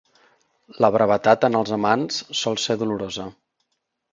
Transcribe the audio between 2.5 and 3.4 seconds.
ser dolorosa.